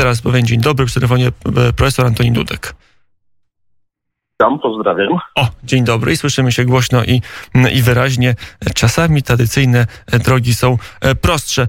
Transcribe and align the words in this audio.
teraz 0.00 0.22
powiem 0.22 0.46
dzień 0.46 0.60
dobry, 0.60 0.86
przy 0.86 0.94
telefonie 0.94 1.32
profesor 1.76 2.06
Antoni 2.06 2.32
Dudek. 2.32 2.74
Witam, 4.32 4.58
pozdrawiam. 4.58 5.18
O, 5.34 5.48
dzień 5.64 5.84
dobry 5.84 6.12
i 6.12 6.16
słyszymy 6.16 6.52
się 6.52 6.64
głośno 6.64 7.04
i, 7.04 7.22
i 7.74 7.82
wyraźnie. 7.82 8.34
Czasami 8.74 9.22
tradycyjne 9.22 9.86
drogi 10.24 10.54
są 10.54 10.78
prostsze. 11.20 11.66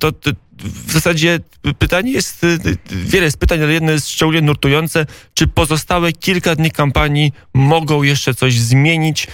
To, 0.00 0.12
to 0.12 0.30
w 0.58 0.92
zasadzie 0.92 1.38
pytanie 1.78 2.12
jest, 2.12 2.46
wiele 2.90 3.24
jest 3.24 3.38
pytań, 3.38 3.62
ale 3.62 3.72
jedno 3.72 3.92
jest 3.92 4.10
szczególnie 4.10 4.42
nurtujące. 4.42 5.06
Czy 5.34 5.46
pozostałe 5.46 6.12
kilka 6.12 6.54
dni 6.54 6.70
kampanii 6.70 7.32
mogą 7.54 8.02
jeszcze 8.02 8.34
coś 8.34 8.58
zmienić, 8.58 9.26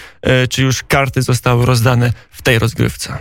czy 0.49 0.61
już 0.61 0.83
karty 0.83 1.21
zostały 1.21 1.65
rozdane 1.65 2.13
w 2.31 2.41
tej 2.41 2.59
rozgrywce? 2.59 3.17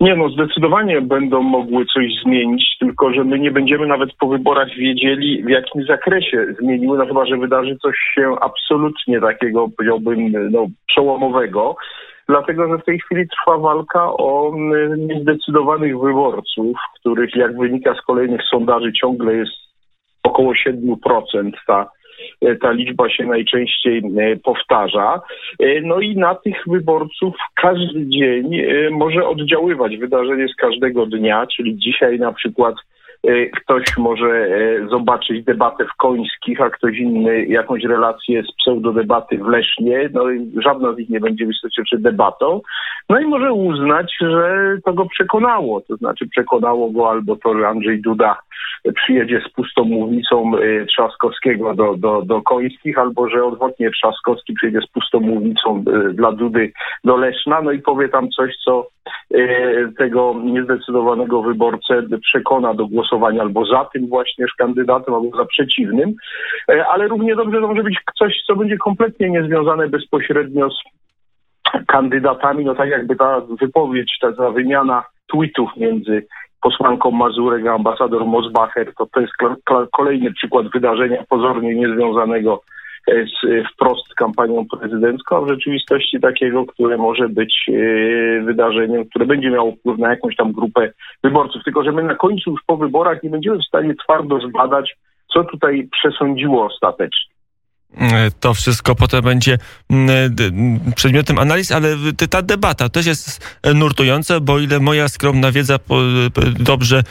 Nie 0.00 0.16
no, 0.16 0.28
zdecydowanie 0.28 1.00
będą 1.00 1.42
mogły 1.42 1.84
coś 1.86 2.04
zmienić, 2.24 2.76
tylko 2.80 3.12
że 3.12 3.24
my 3.24 3.38
nie 3.38 3.50
będziemy 3.50 3.86
nawet 3.86 4.12
po 4.12 4.28
wyborach 4.28 4.68
wiedzieli, 4.68 5.42
w 5.42 5.48
jakim 5.48 5.84
zakresie 5.84 6.46
zmieniły, 6.60 6.98
no 6.98 7.06
chyba, 7.06 7.26
że 7.26 7.36
wydarzy 7.36 7.76
coś 7.82 7.96
się 8.14 8.34
absolutnie 8.40 9.20
takiego, 9.20 9.68
powiedziałbym, 9.76 10.32
no, 10.50 10.66
przełomowego. 10.86 11.76
Dlatego, 12.28 12.68
że 12.68 12.78
w 12.78 12.84
tej 12.84 13.00
chwili 13.00 13.28
trwa 13.28 13.58
walka 13.58 14.12
o 14.12 14.52
mm, 14.54 15.06
niezdecydowanych 15.06 16.00
wyborców, 16.00 16.76
których 17.00 17.36
jak 17.36 17.58
wynika 17.58 17.94
z 17.94 18.02
kolejnych 18.06 18.40
sondaży 18.50 18.92
ciągle 18.92 19.34
jest 19.34 19.52
około 20.22 20.52
7%. 20.52 21.50
Ta 21.66 21.86
ta 22.60 22.70
liczba 22.70 23.10
się 23.10 23.26
najczęściej 23.26 23.98
e, 23.98 24.36
powtarza. 24.36 25.20
E, 25.60 25.80
no 25.80 26.00
i 26.00 26.16
na 26.16 26.34
tych 26.34 26.62
wyborców 26.66 27.34
każdy 27.62 28.06
dzień 28.06 28.62
może 28.90 29.26
oddziaływać 29.26 29.96
wydarzenie 29.96 30.48
z 30.48 30.54
każdego 30.54 31.06
dnia, 31.06 31.46
czyli 31.46 31.78
dzisiaj 31.78 32.18
na 32.18 32.32
przykład 32.32 32.74
ktoś 33.56 33.84
może 33.98 34.48
zobaczyć 34.90 35.44
debatę 35.44 35.84
w 35.84 35.96
Końskich, 35.96 36.60
a 36.60 36.70
ktoś 36.70 36.98
inny 36.98 37.44
jakąś 37.44 37.84
relację 37.84 38.42
z 38.42 38.54
pseudodebaty 38.56 39.38
w 39.38 39.46
Lesznie. 39.46 40.10
No 40.12 40.24
żadna 40.62 40.92
z 40.92 40.98
nich 40.98 41.08
nie 41.08 41.20
będzie 41.20 41.46
w 41.46 41.50
istocie 41.50 41.82
czy 41.90 41.98
debatą. 41.98 42.60
No 43.08 43.20
i 43.20 43.24
może 43.24 43.52
uznać, 43.52 44.14
że 44.20 44.76
to 44.84 44.92
go 44.92 45.06
przekonało. 45.06 45.80
To 45.80 45.96
znaczy 45.96 46.28
przekonało 46.28 46.90
go 46.90 47.10
albo 47.10 47.36
to, 47.36 47.58
że 47.58 47.68
Andrzej 47.68 48.00
Duda 48.00 48.38
przyjedzie 48.94 49.40
z 49.48 49.52
pustą 49.52 49.84
mównicą 49.84 50.58
y, 50.58 50.86
Trzaskowskiego 50.86 51.74
do, 51.74 51.94
do, 51.96 52.22
do 52.22 52.42
Końskich, 52.42 52.98
albo 52.98 53.28
że 53.28 53.44
odwrotnie 53.44 53.90
Trzaskowski 53.90 54.54
przyjedzie 54.54 54.80
z 54.80 54.90
pustą 54.90 55.20
mównicą 55.20 55.84
dla 56.12 56.32
Dudy 56.32 56.72
do 57.04 57.16
Leszna, 57.16 57.62
no 57.62 57.72
i 57.72 57.78
powie 57.78 58.08
tam 58.08 58.28
coś, 58.28 58.56
co 58.64 58.88
tego 59.98 60.34
niezdecydowanego 60.44 61.42
wyborcę 61.42 62.02
przekona 62.22 62.74
do 62.74 62.86
głosowania 63.08 63.42
albo 63.42 63.64
za 63.64 63.84
tym 63.84 64.06
właśnie 64.08 64.46
kandydatem, 64.58 65.14
albo 65.14 65.36
za 65.36 65.44
przeciwnym, 65.44 66.14
ale 66.92 67.08
równie 67.08 67.36
dobrze 67.36 67.60
to 67.60 67.68
może 67.68 67.82
być 67.82 67.98
coś, 68.18 68.42
co 68.46 68.56
będzie 68.56 68.76
kompletnie 68.76 69.30
niezwiązane 69.30 69.88
bezpośrednio 69.88 70.70
z 70.70 70.82
kandydatami, 71.86 72.64
no 72.64 72.74
tak 72.74 72.88
jakby 72.88 73.16
ta 73.16 73.40
wypowiedź, 73.60 74.18
ta, 74.20 74.32
ta 74.32 74.50
wymiana 74.50 75.04
tweetów 75.32 75.70
między 75.76 76.26
posłanką 76.62 77.10
Mazurek, 77.10 77.66
a 77.66 77.74
ambasador 77.74 78.24
Mosbacher, 78.24 78.94
to 78.98 79.06
to 79.06 79.20
jest 79.20 79.32
kolejny 79.92 80.32
przykład 80.32 80.66
wydarzenia 80.74 81.24
pozornie 81.28 81.74
niezwiązanego 81.74 82.54
e, 82.54 82.77
z, 83.08 83.44
e, 83.44 83.64
wprost 83.74 84.08
z 84.10 84.14
kampanią 84.14 84.66
prezydencką, 84.66 85.36
a 85.36 85.40
w 85.40 85.48
rzeczywistości 85.48 86.20
takiego, 86.20 86.66
które 86.66 86.96
może 86.96 87.28
być 87.28 87.54
e, 87.68 88.42
wydarzeniem, 88.42 89.04
które 89.08 89.26
będzie 89.26 89.50
miało 89.50 89.72
wpływ 89.72 89.98
na 89.98 90.10
jakąś 90.10 90.36
tam 90.36 90.52
grupę 90.52 90.92
wyborców. 91.24 91.64
Tylko, 91.64 91.84
że 91.84 91.92
my 91.92 92.02
na 92.02 92.14
końcu 92.14 92.50
już 92.50 92.60
po 92.66 92.76
wyborach 92.76 93.22
nie 93.22 93.30
będziemy 93.30 93.58
w 93.58 93.68
stanie 93.68 93.94
twardo 93.94 94.40
zbadać, 94.40 94.96
co 95.32 95.44
tutaj 95.44 95.88
przesądziło 95.92 96.66
ostatecznie. 96.66 97.37
To 98.40 98.54
wszystko 98.54 98.94
potem 98.94 99.24
będzie 99.24 99.58
mm, 99.90 100.34
przedmiotem 100.96 101.38
analiz, 101.38 101.72
ale 101.72 101.96
ta 102.30 102.42
debata 102.42 102.88
też 102.88 103.06
jest 103.06 103.40
nurtująca, 103.74 104.40
bo 104.40 104.58
ile 104.58 104.80
moja 104.80 105.08
skromna 105.08 105.52
wiedza 105.52 105.78
dobrze 106.58 107.04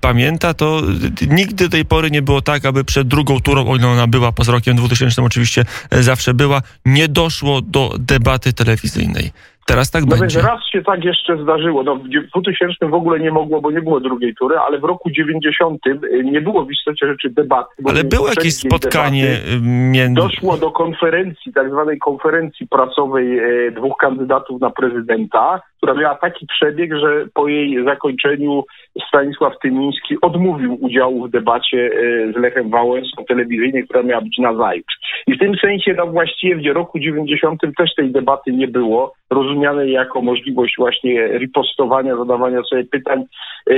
pamięta, 0.00 0.54
to 0.54 0.82
nigdy 1.30 1.64
do 1.64 1.70
tej 1.70 1.84
pory 1.84 2.10
nie 2.10 2.22
było 2.22 2.42
tak, 2.42 2.64
aby 2.64 2.84
przed 2.84 3.08
drugą 3.08 3.40
turą, 3.40 3.68
o 3.68 3.76
ile 3.76 3.88
ona 3.88 4.06
była, 4.06 4.32
poza 4.32 4.52
rokiem 4.52 4.76
2000 4.76 5.22
oczywiście 5.22 5.64
zawsze 5.90 6.34
była, 6.34 6.62
nie 6.84 7.08
doszło 7.08 7.62
do 7.62 7.94
debaty 7.98 8.52
telewizyjnej. 8.52 9.32
Teraz 9.68 9.90
tak 9.90 10.02
no 10.02 10.16
będzie. 10.16 10.38
Więc 10.38 10.48
raz 10.48 10.60
się 10.72 10.82
tak 10.82 11.04
jeszcze 11.04 11.42
zdarzyło. 11.42 11.82
No, 11.82 11.96
w 11.96 12.08
2000 12.08 12.88
w 12.88 12.94
ogóle 12.94 13.20
nie 13.20 13.30
mogło, 13.30 13.60
bo 13.60 13.70
nie 13.70 13.82
było 13.82 14.00
drugiej 14.00 14.34
tury, 14.34 14.58
ale 14.58 14.78
w 14.78 14.84
roku 14.84 15.10
90 15.10 15.86
y, 15.86 16.24
nie 16.24 16.40
było 16.40 16.64
w 16.64 16.72
istocie 16.72 17.06
rzeczy 17.06 17.30
debaty. 17.30 17.74
Ale 17.88 18.04
było 18.04 18.28
jakieś 18.28 18.54
spotkanie 18.56 19.26
y, 19.26 19.60
między... 19.62 20.14
Doszło 20.14 20.56
do 20.56 20.70
konferencji, 20.70 21.52
tak 21.52 21.70
zwanej 21.70 21.98
konferencji 21.98 22.68
pracowej 22.68 23.38
e, 23.38 23.70
dwóch 23.70 23.96
kandydatów 23.96 24.60
na 24.60 24.70
prezydenta, 24.70 25.60
która 25.78 25.94
miała 25.94 26.14
taki 26.14 26.46
przebieg, 26.46 26.94
że 26.96 27.26
po 27.34 27.48
jej 27.48 27.84
zakończeniu 27.84 28.64
Stanisław 29.08 29.58
Tymiński 29.62 30.16
odmówił 30.22 30.78
udziału 30.80 31.26
w 31.26 31.30
debacie 31.30 31.90
e, 31.92 32.32
z 32.32 32.36
Lechem 32.36 32.70
Wałęsą 32.70 33.24
telewizyjnej, 33.28 33.84
która 33.84 34.02
miała 34.02 34.20
być 34.20 34.38
na 34.38 34.54
zajutrz. 34.54 34.98
I 35.26 35.34
w 35.34 35.38
tym 35.38 35.56
sensie 35.56 35.94
no 35.94 36.06
właściwie 36.06 36.72
w 36.72 36.74
roku 36.74 36.98
90 36.98 37.60
też 37.76 37.94
tej 37.94 38.10
debaty 38.12 38.52
nie 38.52 38.68
było, 38.68 39.14
rozumianej 39.30 39.92
jako 39.92 40.22
możliwość 40.22 40.74
właśnie 40.78 41.38
ripostowania, 41.38 42.16
zadawania 42.16 42.62
sobie 42.62 42.84
pytań, 42.84 43.24
e, 43.70 43.74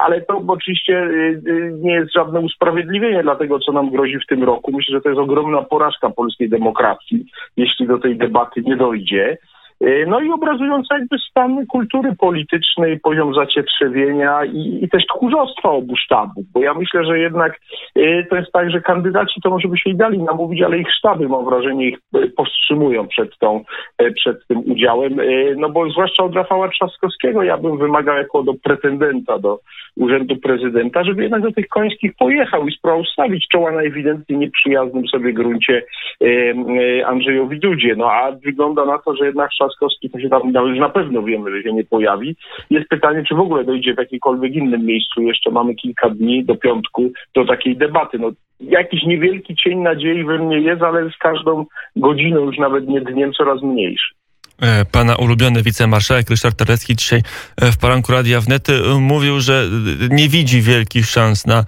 ale 0.00 0.20
to 0.20 0.42
oczywiście 0.48 0.98
e, 0.98 1.10
nie 1.72 1.94
jest 1.94 2.12
żadne 2.12 2.40
usprawiedliwienie 2.40 3.22
dla 3.22 3.36
tego, 3.36 3.58
co 3.58 3.72
nam 3.72 3.90
grozi 3.90 4.18
w 4.18 4.26
tym 4.26 4.44
roku. 4.44 4.72
Myślę, 4.72 4.94
że 4.94 5.00
to 5.00 5.08
jest 5.08 5.20
ogromna 5.20 5.62
porażka 5.62 6.10
polskiej 6.10 6.48
demokracji, 6.48 7.26
jeśli 7.56 7.86
do 7.86 7.98
tej 7.98 8.16
debaty 8.16 8.62
nie 8.62 8.76
dojdzie. 8.76 9.38
E, 9.82 10.06
no 10.06 10.20
i 10.20 10.30
obrazująca 10.30 10.98
jakby 10.98 11.18
stan 11.18 11.66
kultury 11.66 12.14
politycznej, 12.18 13.00
poziom 13.00 13.34
zacietrzewienia 13.34 14.44
i, 14.44 14.78
i 14.82 14.88
też 14.88 15.06
tchórzostwa 15.06 15.70
obu 15.70 15.96
sztabów, 15.96 16.44
bo 16.54 16.60
ja 16.60 16.74
myślę, 16.74 17.04
że 17.04 17.18
jednak 17.18 17.60
e, 17.96 18.24
to 18.24 18.36
jest 18.36 18.52
tak, 18.52 18.70
że 18.70 18.80
kandydaci 18.80 19.40
to 19.40 19.50
może 19.50 19.68
by 19.68 19.78
się 19.78 19.90
i 19.90 19.96
dali 19.96 20.18
namówić, 20.18 20.62
ale 20.62 20.78
ich 20.78 20.92
sztaby, 20.98 21.28
mam 21.28 21.44
wrażenie, 21.44 21.88
ich 21.88 21.98
e, 22.14 22.26
powstrzymują 22.36 23.08
przed, 23.08 23.38
tą, 23.38 23.64
przed 24.16 24.46
tym 24.46 24.58
udziałem, 24.58 25.20
no 25.56 25.68
bo 25.68 25.90
zwłaszcza 25.90 26.22
od 26.22 26.34
Rafała 26.34 26.68
Trzaskowskiego 26.68 27.42
ja 27.42 27.56
bym 27.56 27.78
wymagał 27.78 28.16
jako 28.16 28.42
do 28.42 28.54
pretendenta 28.54 29.38
do 29.38 29.58
urzędu 29.96 30.36
prezydenta, 30.36 31.04
żeby 31.04 31.22
jednak 31.22 31.42
do 31.42 31.52
tych 31.52 31.68
końskich 31.68 32.12
pojechał 32.18 32.68
i 32.68 32.72
spróbował 32.72 33.04
stawić 33.04 33.48
czoła 33.48 33.72
na 33.72 33.82
ewidentnie 33.82 34.36
nieprzyjaznym 34.36 35.06
sobie 35.08 35.32
gruncie 35.32 35.82
Andrzejowi 37.06 37.60
Dudzie. 37.60 37.94
No 37.96 38.12
a 38.12 38.32
wygląda 38.32 38.84
na 38.84 38.98
to, 38.98 39.16
że 39.16 39.26
jednak 39.26 39.50
Trzaskowski 39.50 39.71
Trzaskowski, 39.72 40.10
to 40.10 40.20
się 40.20 40.28
tam 40.28 40.68
już 40.68 40.78
na 40.78 40.88
pewno 40.88 41.22
wiemy, 41.22 41.50
że 41.50 41.62
się 41.62 41.72
nie 41.72 41.84
pojawi. 41.84 42.36
Jest 42.70 42.88
pytanie, 42.88 43.24
czy 43.28 43.34
w 43.34 43.40
ogóle 43.40 43.64
dojdzie 43.64 43.94
w 43.94 43.98
jakimkolwiek 43.98 44.54
innym 44.54 44.86
miejscu. 44.86 45.22
Jeszcze 45.22 45.50
mamy 45.50 45.74
kilka 45.74 46.10
dni 46.10 46.44
do 46.44 46.56
piątku 46.56 47.10
do 47.34 47.44
takiej 47.44 47.76
debaty. 47.76 48.18
No, 48.18 48.30
jakiś 48.60 49.02
niewielki 49.02 49.56
cień 49.56 49.78
nadziei 49.78 50.24
we 50.24 50.38
mnie 50.38 50.60
jest, 50.60 50.82
ale 50.82 51.10
z 51.10 51.16
każdą 51.16 51.66
godziną, 51.96 52.40
już 52.40 52.58
nawet 52.58 52.88
nie 52.88 53.00
dniem, 53.00 53.32
coraz 53.32 53.62
mniejszy. 53.62 54.14
E, 54.60 54.84
pana 54.84 55.16
ulubiony 55.16 55.62
wicemarszałek 55.62 56.30
Ryszard 56.30 56.58
Terlecki 56.58 56.96
dzisiaj 56.96 57.22
e, 57.56 57.72
w 57.72 57.76
poranku 57.76 58.12
Radia 58.12 58.40
Wnety 58.40 58.82
e, 58.84 58.94
mówił, 59.00 59.40
że 59.40 59.68
nie 60.10 60.28
widzi 60.28 60.62
wielkich 60.62 61.06
szans 61.06 61.46
na 61.46 61.64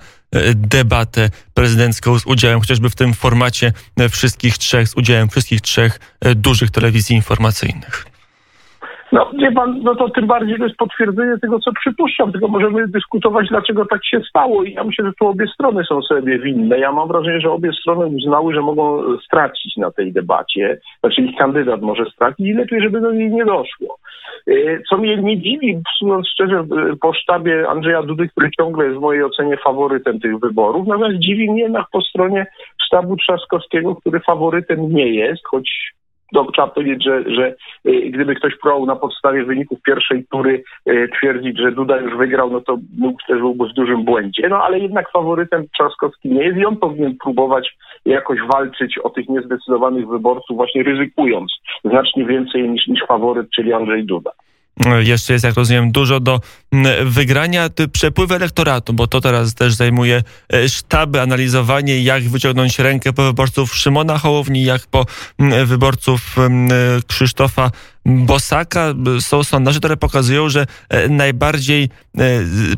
debatę 0.54 1.30
prezydencką 1.54 2.18
z 2.18 2.26
udziałem 2.26 2.60
chociażby 2.60 2.90
w 2.90 2.94
tym 2.94 3.14
formacie 3.14 3.72
wszystkich 4.10 4.58
trzech, 4.58 4.88
z 4.88 4.96
udziałem 4.96 5.28
wszystkich 5.28 5.60
trzech 5.60 6.00
dużych 6.34 6.70
telewizji 6.70 7.16
informacyjnych. 7.16 8.13
No 9.14 9.30
wie 9.38 9.52
pan, 9.52 9.80
no 9.82 9.94
to 9.94 10.08
tym 10.08 10.26
bardziej 10.26 10.58
to 10.58 10.64
jest 10.64 10.76
potwierdzenie 10.76 11.38
tego, 11.38 11.58
co 11.58 11.72
przypuszczam, 11.72 12.32
tylko 12.32 12.48
możemy 12.48 12.88
dyskutować, 12.88 13.48
dlaczego 13.48 13.86
tak 13.86 14.06
się 14.06 14.20
stało 14.28 14.64
i 14.64 14.72
ja 14.72 14.84
myślę, 14.84 15.04
że 15.04 15.12
tu 15.18 15.26
obie 15.26 15.46
strony 15.46 15.84
są 15.84 16.02
sobie 16.02 16.38
winne. 16.38 16.78
Ja 16.78 16.92
mam 16.92 17.08
wrażenie, 17.08 17.40
że 17.40 17.50
obie 17.50 17.72
strony 17.72 18.06
uznały, 18.06 18.54
że 18.54 18.60
mogą 18.60 19.02
stracić 19.18 19.76
na 19.76 19.90
tej 19.90 20.12
debacie, 20.12 20.78
znaczy 21.00 21.22
ich 21.22 21.36
kandydat 21.36 21.82
może 21.82 22.04
stracić 22.04 22.46
i 22.46 22.52
lepiej, 22.52 22.82
żeby 22.82 23.00
do 23.00 23.12
niej 23.12 23.30
nie 23.30 23.44
doszło. 23.44 23.98
E, 24.48 24.52
co 24.88 24.96
mnie 24.96 25.16
nie 25.16 25.38
dziwi, 25.38 25.82
mówiąc 26.02 26.28
szczerze, 26.28 26.56
e, 26.56 26.96
po 27.00 27.12
sztabie 27.12 27.68
Andrzeja 27.68 28.02
Dudy, 28.02 28.28
który 28.28 28.50
ciągle 28.50 28.84
jest 28.84 28.98
w 28.98 29.00
mojej 29.00 29.24
ocenie 29.24 29.56
faworytem 29.56 30.20
tych 30.20 30.38
wyborów, 30.38 30.86
natomiast 30.86 31.18
dziwi 31.18 31.50
mnie 31.50 31.62
jednak 31.62 31.86
po 31.92 32.00
stronie 32.00 32.46
sztabu 32.86 33.16
Trzaskowskiego, 33.16 33.96
który 33.96 34.20
faworytem 34.20 34.92
nie 34.92 35.08
jest, 35.08 35.42
choć 35.46 35.93
no, 36.32 36.46
trzeba 36.52 36.68
powiedzieć, 36.68 37.04
że, 37.04 37.24
że 37.26 37.54
y, 37.86 38.10
gdyby 38.10 38.34
ktoś 38.34 38.56
próbował 38.56 38.86
na 38.86 38.96
podstawie 38.96 39.44
wyników 39.44 39.82
pierwszej 39.82 40.24
tury 40.30 40.64
y, 40.88 41.08
twierdzić, 41.18 41.58
że 41.58 41.72
Duda 41.72 42.00
już 42.00 42.16
wygrał, 42.16 42.50
no 42.50 42.60
to 42.60 42.78
mógł 42.98 43.18
też 43.26 43.38
byłby 43.38 43.68
w 43.68 43.72
dużym 43.72 44.04
błędzie. 44.04 44.48
No 44.48 44.62
ale 44.64 44.78
jednak 44.78 45.10
faworytem 45.10 45.64
Trzaskowski 45.74 46.28
nie 46.28 46.44
jest 46.44 46.58
i 46.58 46.66
on 46.66 46.76
powinien 46.76 47.16
próbować 47.24 47.76
jakoś 48.04 48.38
walczyć 48.52 48.98
o 48.98 49.10
tych 49.10 49.28
niezdecydowanych 49.28 50.08
wyborców, 50.08 50.56
właśnie 50.56 50.82
ryzykując 50.82 51.52
znacznie 51.84 52.24
więcej 52.24 52.68
niż, 52.68 52.86
niż 52.86 53.00
faworyt, 53.08 53.50
czyli 53.50 53.72
Andrzej 53.72 54.04
Duda. 54.04 54.30
Jeszcze 55.00 55.32
jest, 55.32 55.44
jak 55.44 55.54
rozumiem, 55.54 55.92
dużo 55.92 56.20
do 56.20 56.40
wygrania. 57.04 57.68
Przepływ 57.92 58.32
elektoratu, 58.32 58.92
bo 58.92 59.06
to 59.06 59.20
teraz 59.20 59.54
też 59.54 59.74
zajmuje 59.74 60.22
sztaby, 60.68 61.20
analizowanie, 61.20 62.02
jak 62.02 62.22
wyciągnąć 62.22 62.78
rękę 62.78 63.12
po 63.12 63.22
wyborców 63.24 63.76
Szymona 63.76 64.18
Hołowni, 64.18 64.64
jak 64.64 64.86
po 64.86 65.06
wyborców 65.64 66.36
Krzysztofa 67.06 67.70
Bosaka. 68.06 68.94
Są 69.20 69.44
sondaże, 69.44 69.78
które 69.78 69.96
pokazują, 69.96 70.48
że 70.48 70.66
e, 70.88 71.08
najbardziej 71.08 71.84
e, 72.18 72.20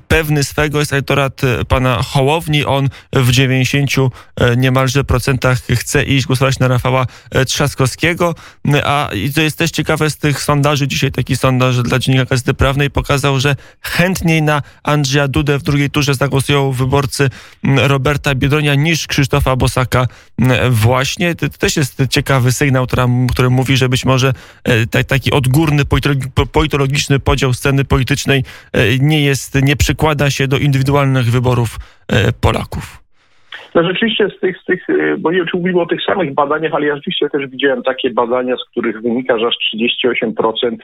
pewny 0.08 0.44
swego 0.44 0.78
jest 0.78 0.93
elektorat 0.93 1.44
e, 1.44 1.64
pana 1.64 2.02
Hołowni. 2.02 2.64
On 2.64 2.88
w 3.12 3.31
90 3.31 3.90
niemalże 4.56 5.05
procentach 5.05 5.58
chce 5.62 6.05
iść 6.05 6.26
głosować 6.26 6.58
na 6.58 6.69
Rafała 6.69 7.06
Trzaskowskiego. 7.46 8.34
A 8.84 9.11
i 9.14 9.32
to 9.32 9.40
jest 9.40 9.58
też 9.58 9.70
ciekawe 9.70 10.11
z 10.11 10.17
tych 10.17 10.43
sondaży. 10.43 10.88
Dzisiaj 10.88 11.12
taki 11.12 11.37
sondaż 11.37 11.82
dla 11.82 11.99
Dziennika 11.99 12.25
Gazety 12.25 12.55
Prawnej 12.55 12.90
pokazał, 12.90 13.40
że 13.40 13.56
chętniej 13.81 14.43
na 14.43 14.62
Andrzeja 14.82 15.29
Dudę 15.29 15.58
w 15.58 15.62
drugiej 15.62 15.90
turze 15.90 16.14
zagłosują 16.14 16.72
wyborcy 16.72 17.31
Roberta 17.76 18.34
Biedronia 18.34 18.75
niż 18.75 19.06
Krzysztofa 19.06 19.56
Bosaka 19.56 20.06
właśnie. 20.70 21.34
To 21.34 21.49
też 21.49 21.76
jest 21.76 22.02
ciekawy 22.11 22.52
sygnał, 22.52 22.87
który, 22.87 23.02
który 23.31 23.50
mówi, 23.50 23.76
że 23.76 23.88
być 23.88 24.05
może 24.05 24.32
tak, 24.90 25.16
taki 25.17 25.33
odgórny 25.33 25.83
politologiczny 26.53 27.19
podział 27.19 27.55
sceny 27.55 27.85
politycznej 27.85 28.45
e, 28.73 28.99
nie 28.99 29.21
jest, 29.21 29.55
nie 29.63 29.77
przykłada 29.77 30.31
się 30.31 30.49
do 30.49 30.59
indywidualnych 30.59 31.31
wyborów 31.31 31.79
e, 32.09 32.33
Polaków. 32.33 33.06
No 33.76 33.82
rzeczywiście 33.82 34.28
z 34.37 34.40
tych, 34.40 34.58
z 34.58 34.64
tych, 34.64 34.88
y, 34.90 35.17
bo 35.19 35.31
nie 35.31 35.37
wiem, 35.37 35.46
czy 35.46 35.56
mówimy 35.56 35.81
o 35.81 35.87
tych 35.87 36.05
samych 36.05 36.34
badaniach, 36.34 36.75
ale 36.75 36.87
ja 36.87 36.96
rzeczywiście 36.96 37.28
też 37.31 37.46
widziałem 37.46 37.82
takie 37.82 38.11
badania, 38.11 38.56
z 38.56 38.70
których 38.70 39.02
wynika, 39.02 39.38
że 39.38 39.46
aż 39.46 39.55
38% 39.75 40.76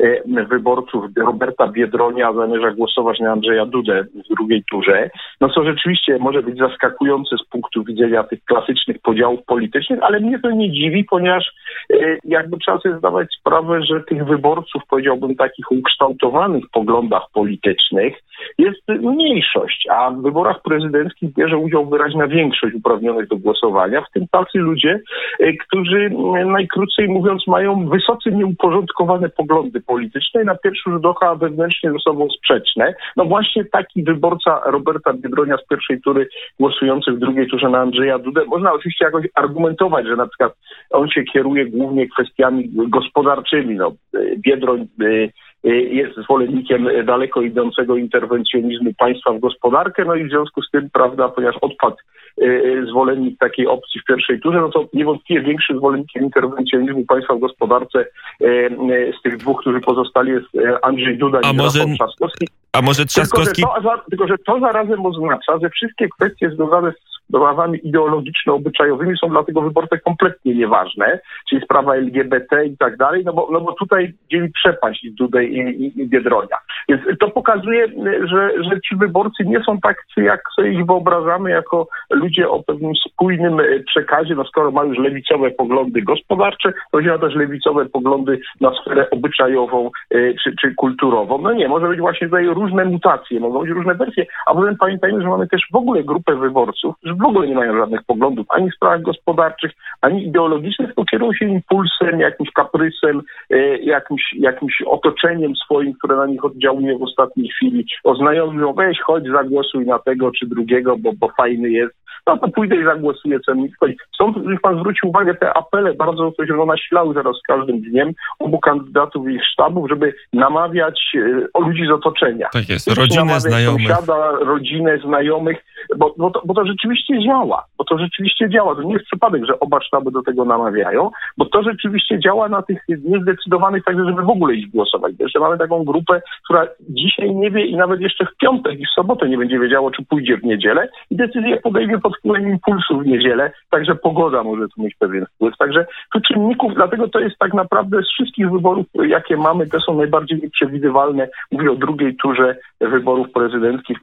y, 0.00 0.22
wyborców 0.50 1.04
Roberta 1.16 1.68
Biedronia 1.68 2.32
zamierza 2.32 2.70
głosować 2.70 3.20
na 3.20 3.32
Andrzeja 3.32 3.66
Dudę 3.66 4.04
w 4.04 4.34
drugiej 4.34 4.64
turze. 4.70 5.10
No 5.40 5.48
co 5.48 5.64
rzeczywiście 5.64 6.18
może 6.18 6.42
być 6.42 6.58
zaskakujące 6.58 7.36
z 7.36 7.48
punktu 7.48 7.84
widzenia 7.84 8.24
tych 8.24 8.44
klasycznych 8.44 8.96
podziałów 9.02 9.40
politycznych, 9.46 10.02
ale 10.02 10.20
mnie 10.20 10.38
to 10.38 10.50
nie 10.50 10.72
dziwi, 10.72 11.04
ponieważ 11.04 11.52
y, 11.92 12.18
jakby 12.24 12.58
trzeba 12.58 12.78
sobie 12.78 12.98
zdawać 12.98 13.28
sprawę, 13.40 13.82
że 13.82 14.00
tych 14.00 14.24
wyborców, 14.24 14.82
powiedziałbym, 14.90 15.36
takich 15.36 15.72
ukształtowanych 15.72 16.64
poglądach 16.72 17.22
politycznych 17.32 18.14
jest 18.58 18.88
mniejszość, 18.88 19.86
a 19.90 20.10
w 20.10 20.22
wyborach 20.22 20.62
prezydenckich 20.62 21.34
bierze 21.34 21.56
udział 21.58 21.86
wyraźna 21.86 22.29
większość 22.30 22.74
uprawnionych 22.74 23.28
do 23.28 23.36
głosowania, 23.36 24.00
w 24.00 24.12
tym 24.12 24.26
tacy 24.30 24.58
ludzie, 24.58 25.00
e, 25.40 25.52
którzy 25.52 26.10
najkrócej 26.46 27.08
mówiąc 27.08 27.46
mają 27.46 27.88
wysoce 27.88 28.30
nieuporządkowane 28.30 29.28
poglądy 29.28 29.80
polityczne 29.80 30.42
i 30.42 30.46
na 30.46 30.54
pierwszy 30.54 30.90
rzut 30.90 31.06
oka 31.06 31.34
wewnętrznie 31.34 31.92
ze 31.92 31.98
sobą 31.98 32.28
sprzeczne. 32.30 32.94
No 33.16 33.24
właśnie 33.24 33.64
taki 33.64 34.02
wyborca 34.02 34.60
Roberta 34.66 35.12
Biedronia 35.12 35.56
z 35.56 35.68
pierwszej 35.68 36.00
tury 36.00 36.28
głosujący 36.60 37.12
w 37.12 37.18
drugiej 37.18 37.46
turze 37.46 37.68
na 37.68 37.78
Andrzeja 37.78 38.18
Dudę, 38.18 38.44
można 38.44 38.72
oczywiście 38.72 39.04
jakoś 39.04 39.26
argumentować, 39.34 40.06
że 40.06 40.16
na 40.16 40.26
przykład 40.26 40.52
on 40.90 41.08
się 41.08 41.22
kieruje 41.22 41.66
głównie 41.66 42.08
kwestiami 42.08 42.70
gospodarczymi. 42.72 43.74
No, 43.74 43.92
e, 44.14 44.18
Biedroń 44.36 44.80
e, 44.80 45.28
jest 45.64 46.16
zwolennikiem 46.16 46.88
daleko 47.04 47.42
idącego 47.42 47.96
interwencjonizmu 47.96 48.94
państwa 48.98 49.32
w 49.32 49.40
gospodarkę, 49.40 50.04
no 50.04 50.14
i 50.14 50.24
w 50.24 50.30
związku 50.30 50.62
z 50.62 50.70
tym, 50.70 50.90
prawda, 50.92 51.28
ponieważ 51.28 51.56
odpadł 51.60 51.96
Y, 52.38 52.44
y, 52.44 52.86
zwolennik 52.86 53.38
takiej 53.38 53.66
opcji 53.66 54.00
w 54.00 54.04
pierwszej 54.04 54.40
turze, 54.40 54.60
no 54.60 54.68
to 54.68 54.88
niewątpliwie 54.92 55.42
większy 55.42 55.76
zwolennikiem 55.76 56.24
interwencjonizmu 56.24 57.04
państwa 57.04 57.34
w 57.34 57.38
gospodarce 57.38 58.04
y, 58.42 59.12
z 59.18 59.22
tych 59.22 59.36
dwóch, 59.36 59.60
którzy 59.60 59.80
pozostali 59.80 60.30
jest 60.32 60.46
Andrzej 60.82 61.18
Duda 61.18 61.40
i 61.40 61.56
może... 61.56 61.78
Rafał 61.78 61.94
Trzaskowski. 61.94 62.48
A 62.72 62.82
może 62.82 63.06
Trzaskowski? 63.06 63.62
Tylko 63.62 63.82
że, 63.82 63.82
to, 63.82 64.02
tylko, 64.10 64.26
że 64.26 64.34
to 64.46 64.60
zarazem 64.60 65.06
oznacza, 65.06 65.58
że 65.62 65.70
wszystkie 65.70 66.08
kwestie 66.08 66.50
związane 66.50 66.92
z 66.92 67.09
sprawami 67.30 67.78
ideologiczno-obyczajowymi 67.82 69.16
są 69.18 69.28
dla 69.28 69.44
tego 69.44 69.62
wyborcy 69.62 69.98
kompletnie 69.98 70.54
nieważne, 70.54 71.20
czyli 71.50 71.62
sprawa 71.64 71.94
LGBT 71.94 72.66
i 72.66 72.76
tak 72.76 72.96
dalej, 72.96 73.22
no 73.24 73.32
bo, 73.32 73.48
no 73.52 73.60
bo 73.60 73.72
tutaj 73.72 74.12
dzieli 74.30 74.52
przepaść 74.52 75.06
Dudę 75.10 75.44
i, 75.44 75.58
i, 75.58 76.00
i 76.02 76.08
Biedronia. 76.08 76.56
Więc 76.88 77.02
to 77.20 77.30
pokazuje, 77.30 77.86
że, 78.24 78.50
że 78.70 78.80
ci 78.80 78.96
wyborcy 78.96 79.44
nie 79.44 79.60
są 79.64 79.80
tak, 79.80 79.96
jak 80.16 80.40
sobie 80.56 80.72
ich 80.72 80.86
wyobrażamy, 80.86 81.50
jako 81.50 81.88
ludzie 82.10 82.48
o 82.48 82.62
pewnym 82.62 82.92
spójnym 82.94 83.60
e, 83.60 83.80
przekazie, 83.80 84.34
no 84.34 84.44
skoro 84.44 84.70
ma 84.70 84.84
już 84.84 84.98
lewicowe 84.98 85.50
poglądy 85.50 86.02
gospodarcze, 86.02 86.72
to 86.92 87.00
ma 87.00 87.18
też 87.18 87.34
lewicowe 87.34 87.86
poglądy 87.86 88.40
na 88.60 88.72
sferę 88.74 89.10
obyczajową 89.10 89.90
e, 90.10 90.34
czy, 90.34 90.54
czy 90.60 90.74
kulturową. 90.74 91.38
No 91.38 91.52
nie, 91.52 91.68
może 91.68 91.88
być 91.88 92.00
właśnie 92.00 92.26
tutaj 92.26 92.46
różne 92.46 92.84
mutacje, 92.84 93.40
mogą 93.40 93.60
być 93.60 93.70
różne 93.70 93.94
wersje, 93.94 94.26
a 94.46 94.54
potem 94.54 94.76
pamiętajmy, 94.76 95.22
że 95.22 95.28
mamy 95.28 95.48
też 95.48 95.62
w 95.72 95.76
ogóle 95.76 96.02
grupę 96.04 96.36
wyborców, 96.36 96.94
w 97.20 97.24
ogóle 97.24 97.48
nie 97.48 97.54
mają 97.54 97.76
żadnych 97.76 98.02
poglądów 98.02 98.46
ani 98.48 98.70
w 98.70 98.74
sprawach 98.74 99.02
gospodarczych, 99.02 99.72
ani 100.00 100.26
ideologicznych, 100.26 100.88
tylko 100.88 101.04
kierują 101.04 101.32
się 101.32 101.44
impulsem, 101.44 102.20
jakimś 102.20 102.50
kaprysem, 102.50 103.22
e, 103.50 103.78
jakimś, 103.78 104.22
jakimś 104.32 104.82
otoczeniem 104.86 105.56
swoim, 105.56 105.94
które 105.94 106.16
na 106.16 106.26
nich 106.26 106.44
oddziałuje 106.44 106.98
w 106.98 107.02
ostatniej 107.02 107.48
chwili. 107.48 107.86
Oznajomą, 108.04 108.72
weź, 108.72 109.00
chodź, 109.00 109.24
zagłosuj 109.24 109.86
na 109.86 109.98
tego 109.98 110.30
czy 110.30 110.46
drugiego, 110.46 110.96
bo, 110.96 111.12
bo 111.20 111.28
fajny 111.36 111.70
jest 111.70 111.94
no 112.26 112.38
to 112.38 112.48
pójdę 112.48 112.76
i 112.76 112.84
zagłosuję, 112.84 113.40
co 113.40 113.54
mi 113.54 113.72
wchodzi. 113.72 113.96
Stąd, 114.14 114.46
niech 114.46 114.60
pan 114.60 114.78
zwrócił 114.80 115.08
uwagę, 115.08 115.34
te 115.34 115.56
apele 115.56 115.94
bardzo 115.94 116.32
to 116.32 116.46
się 116.46 116.66
nasilały 116.66 117.14
zaraz 117.14 117.36
z 117.36 117.42
każdym 117.42 117.80
dniem 117.80 118.12
obu 118.38 118.58
kandydatów 118.58 119.28
i 119.28 119.34
ich 119.34 119.44
sztabów, 119.52 119.88
żeby 119.88 120.14
namawiać 120.32 121.00
e, 121.16 121.46
o 121.54 121.60
ludzi 121.60 121.86
z 121.86 121.90
otoczenia. 121.90 122.48
Tak 122.52 122.68
jest, 122.68 122.88
rodzinę, 122.88 123.40
znajomych. 123.40 123.88
Sąsiada, 123.88 124.30
rodzinę, 124.30 124.98
znajomych, 124.98 125.64
bo, 125.96 126.14
bo, 126.18 126.30
to, 126.30 126.42
bo 126.44 126.54
to 126.54 126.66
rzeczywiście 126.66 127.22
działa, 127.22 127.64
bo 127.78 127.84
to 127.84 127.98
rzeczywiście 127.98 128.50
działa. 128.50 128.74
To 128.74 128.82
nie 128.82 128.92
jest 128.92 129.06
przypadek, 129.06 129.44
że 129.44 129.60
oba 129.60 129.80
sztaby 129.80 130.10
do 130.10 130.22
tego 130.22 130.44
namawiają, 130.44 131.10
bo 131.38 131.44
to 131.44 131.62
rzeczywiście 131.62 132.20
działa 132.20 132.48
na 132.48 132.62
tych 132.62 132.78
niezdecydowanych 133.04 133.84
także, 133.84 134.04
żeby 134.04 134.22
w 134.22 134.30
ogóle 134.30 134.54
iść 134.54 134.70
głosować. 134.70 135.14
Jeszcze 135.18 135.40
mamy 135.40 135.58
taką 135.58 135.84
grupę, 135.84 136.22
która 136.44 136.66
dzisiaj 136.80 137.34
nie 137.34 137.50
wie 137.50 137.66
i 137.66 137.76
nawet 137.76 138.00
jeszcze 138.00 138.26
w 138.26 138.36
piątek 138.36 138.80
i 138.80 138.86
w 138.86 138.90
sobotę 138.90 139.28
nie 139.28 139.38
będzie 139.38 139.58
wiedziało, 139.58 139.90
czy 139.90 140.04
pójdzie 140.04 140.36
w 140.36 140.44
niedzielę 140.44 140.88
i 141.10 141.16
decyzję 141.16 141.56
podejmie 141.56 141.98
pod 142.10 142.18
wpływem 142.18 142.48
impulsu 142.48 142.98
w 142.98 143.06
niedzielę, 143.06 143.52
także 143.70 143.94
pogoda 143.94 144.42
może 144.42 144.68
tu 144.68 144.82
mieć 144.82 144.94
pewien 144.94 145.26
wpływ. 145.26 145.56
Także 145.58 145.86
tu 146.12 146.20
czynników, 146.20 146.74
dlatego 146.74 147.08
to 147.08 147.20
jest 147.20 147.38
tak 147.38 147.54
naprawdę 147.54 148.02
z 148.02 148.08
wszystkich 148.08 148.50
wyborów, 148.50 148.86
jakie 148.94 149.36
mamy, 149.36 149.66
te 149.66 149.80
są 149.80 149.94
najbardziej 149.94 150.40
nieprzewidywalne. 150.42 151.28
Mówię 151.52 151.72
o 151.72 151.76
drugiej 151.76 152.16
turze 152.16 152.56
wyborów 152.80 153.32
prezydenckich, 153.32 153.98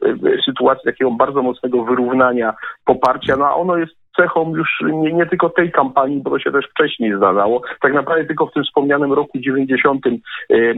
sytuacji 0.45 0.85
takiego 0.85 1.11
bardzo 1.11 1.41
mocnego 1.41 1.83
wyrównania 1.83 2.53
poparcia, 2.85 3.35
no 3.37 3.45
a 3.45 3.55
ono 3.55 3.77
jest 3.77 4.06
cechą 4.19 4.55
już 4.55 4.69
nie, 4.93 5.13
nie 5.13 5.25
tylko 5.25 5.49
tej 5.49 5.71
kampanii, 5.71 6.21
bo 6.21 6.29
to 6.29 6.39
się 6.39 6.51
też 6.51 6.65
wcześniej 6.65 7.17
zdarzało. 7.17 7.61
Tak 7.81 7.93
naprawdę 7.93 8.25
tylko 8.25 8.47
w 8.47 8.53
tym 8.53 8.63
wspomnianym 8.63 9.13
roku 9.13 9.39
90 9.39 10.07
e, 10.07 10.09
e, 10.09 10.73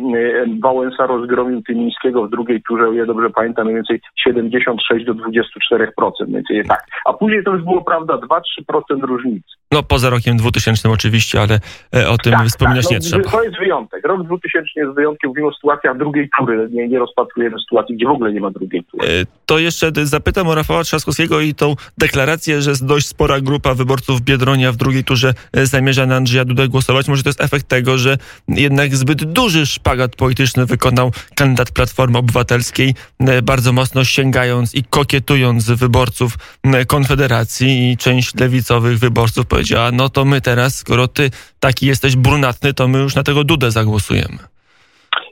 Wałęsa 0.62 1.08
rozgromił 1.08 1.62
Tymińskiego 1.62 2.24
w 2.24 2.29
drugiej 2.29 2.62
turze, 2.62 2.88
o 2.88 2.93
ile 2.93 3.05
dobrze 3.05 3.29
pamiętam, 3.29 3.65
mniej 3.65 3.75
więcej 3.75 4.01
76 4.24 5.05
do 5.05 5.13
24%, 5.13 6.12
mniej 6.22 6.34
więcej 6.34 6.63
tak. 6.67 6.84
A 7.05 7.13
później 7.13 7.43
to 7.43 7.53
już 7.53 7.63
było, 7.63 7.84
prawda, 7.84 8.13
2-3% 8.13 9.03
różnicy. 9.03 9.50
No 9.72 9.84
poza 9.84 10.10
rokiem 10.10 10.38
2000 10.38 10.89
oczywiście, 10.89 11.41
ale 11.41 11.60
e, 11.96 12.10
o 12.10 12.17
tym 12.17 12.34
tak, 12.34 12.48
wspominać 12.48 12.84
tak, 12.84 12.91
no, 12.91 12.96
nie 12.96 13.00
trzeba. 13.00 13.29
To 13.31 13.43
jest 13.43 13.58
wyjątek. 13.58 14.08
Rok 14.08 14.24
2000 14.24 14.69
jest 14.75 14.96
wyjątkiem. 14.96 15.27
Mówimy 15.27 15.48
o 15.48 15.53
sytuacjach 15.53 15.98
drugiej 15.98 16.29
tury. 16.38 16.67
Nie, 16.72 16.88
nie 16.88 17.00
rozpatrujemy 17.00 17.55
sytuacji, 17.60 17.96
gdzie 17.96 18.05
w 18.05 18.12
ogóle 18.12 18.34
nie 18.34 18.41
ma 18.41 18.51
drugiej 18.51 18.84
tury. 18.84 19.25
To 19.46 19.60
jeszcze 19.60 19.91
zapytam 20.03 20.48
o 20.48 20.55
Rafała 20.55 20.84
Trzaskowskiego 20.84 21.41
i 21.41 21.53
tą 21.53 21.75
deklarację, 21.98 22.62
że 22.62 22.72
dość 22.81 23.08
sporo 23.08 23.28
spora 23.29 23.41
grupa 23.41 23.74
wyborców 23.74 24.21
Biedronia 24.21 24.71
w 24.71 24.75
drugiej 24.75 25.03
turze 25.03 25.33
e, 25.53 25.65
zamierza 25.65 26.05
na 26.05 26.15
Andrzeja 26.15 26.45
Dudę 26.45 26.67
głosować. 26.67 27.07
Może 27.07 27.24
to 27.24 27.29
jest 27.29 27.41
efekt 27.41 27.67
tego, 27.67 27.98
że 27.98 28.17
jednak 28.48 28.95
zbyt 28.95 29.24
duży 29.24 29.65
szpagat 29.65 30.15
polityczny 30.15 30.65
wykonał 30.65 31.12
kandydat 31.36 31.71
Platformy 31.71 32.17
Obywatelskiej, 32.17 32.95
e, 33.19 33.41
bardzo 33.41 33.74
mocno 33.74 34.05
sięgając 34.05 34.75
i 34.75 34.83
kokietując 34.83 35.65
wyborców 35.65 36.38
Konfederacji 36.88 37.91
i 37.91 37.98
część 37.98 38.36
lewicowych 38.36 39.00
wyborców 39.00 39.45
powiedziała, 39.45 39.91
no 39.91 40.09
to 40.09 40.25
my 40.25 40.41
teraz, 40.41 40.75
skoro 40.75 41.07
ty 41.07 41.31
taki 41.59 41.86
jesteś 41.86 42.15
brunatny, 42.15 42.74
to 42.74 42.88
my 42.88 43.00
już 43.00 43.15
na 43.15 43.24
tego 43.24 43.43
Dudę 43.43 43.71
zagłosujemy. 43.71 44.59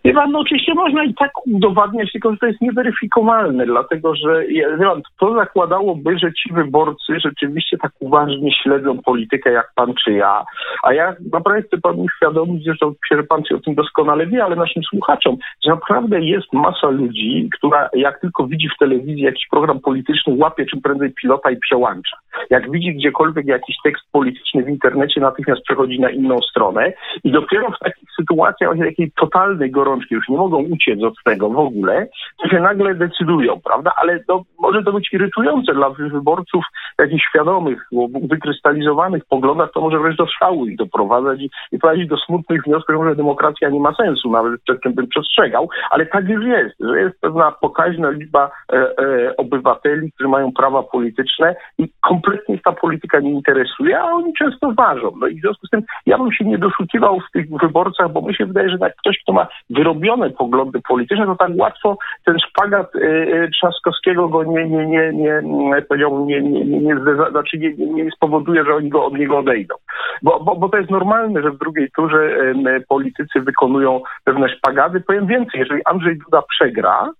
Wie 0.07 0.13
pan, 0.13 0.31
no 0.31 0.39
oczywiście 0.39 0.73
można 0.73 1.03
i 1.03 1.13
tak 1.13 1.31
udowadniać, 1.47 2.11
tylko 2.11 2.31
że 2.31 2.37
to 2.37 2.45
jest 2.45 2.61
nieweryfikowalne, 2.61 3.65
dlatego 3.65 4.15
że 4.15 4.47
wie 4.47 4.85
pan, 4.85 5.01
to 5.19 5.33
zakładałoby, 5.33 6.17
że 6.19 6.33
ci 6.33 6.53
wyborcy 6.53 7.19
rzeczywiście 7.19 7.77
tak 7.77 7.91
uważnie 7.99 8.51
śledzą 8.63 8.97
politykę 8.97 9.51
jak 9.51 9.71
pan 9.75 9.93
czy 10.03 10.11
ja. 10.11 10.43
A 10.83 10.93
ja 10.93 11.15
naprawdę 11.33 11.61
chcę 11.61 11.77
panu 11.77 12.01
uświadomić, 12.03 12.63
zresztą 12.63 12.93
że 13.11 13.23
pan 13.23 13.45
się 13.45 13.55
o 13.55 13.59
tym 13.59 13.75
doskonale 13.75 14.27
wie, 14.27 14.43
ale 14.43 14.55
naszym 14.55 14.83
słuchaczom, 14.83 15.37
że 15.65 15.71
naprawdę 15.71 16.19
jest 16.19 16.53
masa 16.53 16.89
ludzi, 16.89 17.49
która 17.53 17.89
jak 17.93 18.21
tylko 18.21 18.47
widzi 18.47 18.69
w 18.69 18.77
telewizji 18.79 19.21
jakiś 19.21 19.47
program 19.47 19.79
polityczny, 19.79 20.35
łapie 20.37 20.65
czym 20.65 20.81
prędzej 20.81 21.13
pilota 21.21 21.51
i 21.51 21.57
przełącza. 21.57 22.17
Jak 22.49 22.71
widzi 22.71 22.95
gdziekolwiek 22.95 23.45
jakiś 23.45 23.75
tekst 23.83 24.03
polityczny 24.11 24.63
w 24.63 24.69
internecie, 24.69 25.21
natychmiast 25.21 25.61
przechodzi 25.61 25.99
na 25.99 26.09
inną 26.09 26.37
stronę 26.41 26.93
i 27.23 27.31
dopiero 27.31 27.71
w 27.71 27.79
takich 27.79 28.09
sytuacjach 28.19 28.77
jakiej 28.77 29.11
totalnej 29.11 29.71
gorączki, 29.71 30.15
już 30.15 30.29
nie 30.29 30.37
mogą 30.37 30.57
uciec 30.57 31.03
od 31.03 31.13
tego 31.25 31.49
w 31.49 31.59
ogóle, 31.59 32.07
to 32.41 32.49
się 32.49 32.59
nagle 32.59 32.95
decydują, 32.95 33.59
prawda? 33.63 33.91
Ale 33.97 34.19
to, 34.23 34.43
może 34.59 34.83
to 34.83 34.93
być 34.93 35.13
irytujące 35.13 35.73
dla 35.73 35.89
wyborców 35.89 36.65
jakichś 36.99 37.25
świadomych, 37.29 37.89
wykrystalizowanych 38.29 39.25
poglądach, 39.25 39.71
to 39.73 39.81
może 39.81 39.99
wręcz 39.99 40.17
do 40.17 40.27
szału 40.27 40.67
ich 40.67 40.77
doprowadzać 40.77 41.39
i, 41.41 41.49
i 41.71 41.79
prowadzić 41.79 42.07
do 42.07 42.17
smutnych 42.17 42.63
wniosków, 42.63 43.05
że 43.05 43.15
demokracja 43.15 43.69
nie 43.69 43.79
ma 43.79 43.93
sensu, 43.95 44.31
nawet 44.31 44.61
przed 44.61 44.81
czym 44.81 44.93
bym 44.93 45.07
przestrzegał, 45.07 45.69
ale 45.89 46.05
tak 46.05 46.29
już 46.29 46.45
jest, 46.45 46.75
że 46.79 46.99
jest 46.99 47.21
pewna 47.21 47.51
pokaźna 47.51 48.09
liczba 48.09 48.51
e, 48.73 48.75
e, 48.75 49.37
obywateli, 49.37 50.11
którzy 50.11 50.29
mają 50.29 50.51
prawa 50.51 50.83
polityczne 50.83 51.55
i 51.77 51.89
kompletnie 52.01 52.26
ich 52.49 52.61
ta 52.61 52.71
polityka 52.71 53.19
nie 53.19 53.31
interesuje, 53.31 53.99
a 53.99 54.03
oni 54.03 54.33
często 54.33 54.71
ważą. 54.71 55.11
No 55.19 55.27
i 55.27 55.35
w 55.35 55.41
związku 55.41 55.67
z 55.67 55.69
tym 55.69 55.83
ja 56.05 56.17
bym 56.17 56.31
się 56.31 56.45
nie 56.45 56.57
doszukiwał 56.57 57.19
w 57.19 57.31
tych 57.31 57.49
wyborcach, 57.49 58.11
bo 58.11 58.21
mi 58.21 58.35
się 58.35 58.45
wydaje, 58.45 58.69
że 58.69 58.77
tak 58.77 58.95
ktoś, 58.95 59.19
kto 59.23 59.33
ma 59.33 59.47
wyrobione 59.69 60.29
poglądy 60.29 60.79
polityczne, 60.87 61.25
to 61.25 61.35
tak 61.35 61.51
łatwo 61.55 61.97
ten 62.25 62.39
szpagat 62.39 62.95
e 62.95 63.47
Trzaskowskiego 63.47 64.29
go 64.29 64.43
nie, 64.43 64.69
nie, 64.69 64.85
nie, 64.85 65.13
nie, 65.13 65.81
powiedziałbym, 65.81 66.27
nie, 66.27 66.41
nie, 66.41 66.65
nie, 66.65 66.79
nie, 66.79 66.95
znaczy 67.31 67.57
nie, 67.57 67.73
nie, 67.73 68.03
nie 68.03 68.11
spowoduje, 68.11 68.63
że 68.65 68.75
oni 68.75 68.89
go 68.89 69.05
od 69.05 69.17
niego 69.17 69.37
odejdą. 69.37 69.75
Bo, 70.21 70.39
bo, 70.39 70.55
bo 70.55 70.69
to 70.69 70.77
jest 70.77 70.91
normalne, 70.91 71.41
że 71.41 71.51
w 71.51 71.57
drugiej 71.57 71.91
turze 71.95 72.19
e, 72.19 72.79
politycy 72.79 73.41
wykonują 73.41 74.01
pewne 74.23 74.49
szpagaty. 74.49 74.99
Powiem 74.99 75.27
więcej, 75.27 75.59
jeżeli 75.59 75.81
Andrzej 75.85 76.17
Duda 76.17 76.41
przegra, 76.41 77.11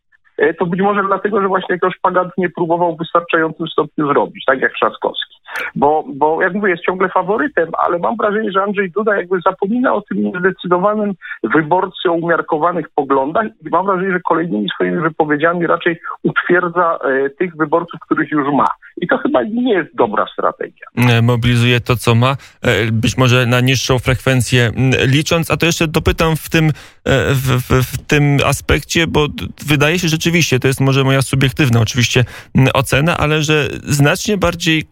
to 0.59 0.65
być 0.65 0.81
może 0.81 1.03
dlatego, 1.03 1.41
że 1.41 1.47
właśnie 1.47 1.75
jakoś 1.75 1.97
Pagad 2.01 2.27
nie 2.37 2.49
próbował 2.49 2.95
w 2.95 2.99
wystarczającym 2.99 3.67
stopniu 3.67 4.07
zrobić, 4.07 4.45
tak 4.45 4.59
jak 4.61 4.73
Trzaskowski. 4.73 5.36
Bo, 5.75 6.03
bo 6.15 6.41
jak 6.41 6.53
mówię, 6.53 6.69
jest 6.69 6.83
ciągle 6.83 7.09
faworytem, 7.09 7.69
ale 7.77 7.99
mam 7.99 8.17
wrażenie, 8.17 8.51
że 8.51 8.63
Andrzej 8.63 8.91
Duda 8.91 9.15
jakby 9.15 9.39
zapomina 9.45 9.93
o 9.93 10.01
tym 10.01 10.23
niezdecydowanym 10.23 11.13
wyborcy 11.43 12.09
o 12.09 12.13
umiarkowanych 12.13 12.89
poglądach 12.95 13.45
i 13.65 13.69
mam 13.69 13.85
wrażenie, 13.85 14.11
że 14.11 14.19
kolejnymi 14.19 14.69
swoimi 14.69 15.01
wypowiedziami 15.01 15.67
raczej 15.67 15.99
utwierdza 16.23 16.97
e, 17.03 17.29
tych 17.29 17.55
wyborców, 17.55 17.99
których 17.99 18.31
już 18.31 18.53
ma. 18.53 18.67
I 19.01 19.07
to 19.07 19.17
chyba 19.17 19.43
nie 19.43 19.73
jest 19.73 19.95
dobra 19.95 20.25
strategia. 20.33 20.87
E, 20.95 21.21
mobilizuje 21.21 21.79
to, 21.79 21.95
co 21.95 22.15
ma, 22.15 22.37
e, 22.61 22.91
być 22.91 23.17
może 23.17 23.45
na 23.45 23.61
niższą 23.61 23.99
frekwencję 23.99 24.71
licząc, 25.07 25.51
a 25.51 25.57
to 25.57 25.65
jeszcze 25.65 25.87
dopytam 25.87 26.35
w 26.35 26.49
tym, 26.49 26.71
w, 27.29 27.61
w, 27.67 27.93
w 27.93 27.97
tym 28.07 28.37
aspekcie, 28.45 29.07
bo 29.07 29.27
wydaje 29.67 29.99
się 29.99 30.07
rzeczywiście, 30.07 30.59
to 30.59 30.67
jest 30.67 30.81
może 30.81 31.03
moja 31.03 31.21
subiektywna 31.21 31.79
oczywiście 31.79 32.25
ocena, 32.73 33.17
ale 33.17 33.43
że 33.43 33.67
znacznie 33.83 34.37
bardziej 34.37 34.83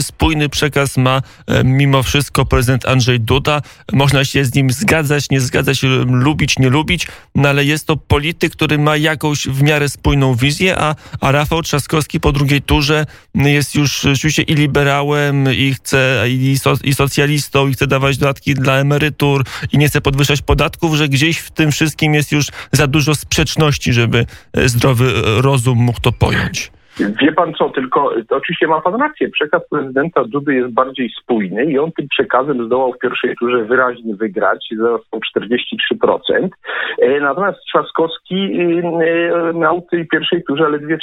spójny 0.00 0.48
przekaz 0.48 0.96
ma 0.96 1.22
mimo 1.64 2.02
wszystko 2.02 2.44
prezydent 2.44 2.86
Andrzej 2.86 3.20
Duda. 3.20 3.62
Można 3.92 4.24
się 4.24 4.44
z 4.44 4.54
nim 4.54 4.70
zgadzać, 4.70 5.30
nie 5.30 5.40
zgadzać, 5.40 5.82
lubić, 6.06 6.58
nie 6.58 6.70
lubić, 6.70 7.06
no 7.34 7.48
ale 7.48 7.64
jest 7.64 7.86
to 7.86 7.96
polityk, 7.96 8.52
który 8.52 8.78
ma 8.78 8.96
jakąś 8.96 9.46
w 9.46 9.62
miarę 9.62 9.88
spójną 9.88 10.34
wizję, 10.34 10.78
a, 10.78 10.94
a 11.20 11.32
Rafał 11.32 11.62
Trzaskowski 11.62 12.20
po 12.20 12.32
drugiej 12.32 12.62
turze 12.62 13.06
jest 13.34 13.74
już 13.74 14.00
rzeczywiście 14.00 14.42
i 14.42 14.54
liberałem, 14.54 15.52
i 15.52 15.74
chce, 15.74 16.24
i, 16.28 16.58
so, 16.58 16.74
i 16.84 16.94
socjalistą, 16.94 17.68
i 17.68 17.72
chce 17.72 17.86
dawać 17.86 18.18
dodatki 18.18 18.54
dla 18.54 18.74
emerytur, 18.74 19.44
i 19.72 19.78
nie 19.78 19.88
chce 19.88 20.00
podwyższać 20.00 20.42
podatków, 20.42 20.94
że 20.94 21.08
gdzieś 21.08 21.38
w 21.38 21.50
tym 21.50 21.72
wszystkim 21.72 22.14
jest 22.14 22.32
już 22.32 22.46
za 22.72 22.86
dużo 22.86 23.14
sprzeczności, 23.14 23.92
żeby 23.92 24.26
e, 24.52 24.68
zdrowy 24.68 25.12
rozum 25.24 25.78
mógł 25.78 26.00
to 26.00 26.12
pojąć. 26.12 26.70
Wie 26.98 27.32
pan 27.32 27.54
co, 27.54 27.70
tylko 27.70 28.14
oczywiście 28.30 28.66
ma 28.66 28.80
pan 28.80 28.94
rację, 28.94 29.28
przekaz 29.28 29.68
prezydenta 29.70 30.24
Dudy 30.24 30.54
jest 30.54 30.74
bardziej 30.74 31.10
spójny 31.22 31.64
i 31.64 31.78
on 31.78 31.92
tym 31.92 32.08
przekazem 32.08 32.66
zdołał 32.66 32.92
w 32.92 32.98
pierwszej 32.98 33.36
turze 33.36 33.64
wyraźnie 33.64 34.14
wygrać, 34.14 34.68
został 34.76 35.20
43%. 36.00 36.48
E, 36.98 37.20
natomiast 37.20 37.58
Trzaskowski 37.60 38.34
e, 38.34 39.54
miał 39.54 39.80
w 39.80 39.90
tej 39.90 40.08
pierwszej 40.08 40.42
turze 40.44 40.68
ledwie 40.68 40.98